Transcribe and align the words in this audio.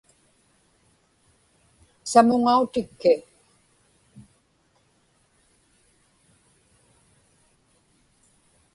samuŋautikki 2.11 3.13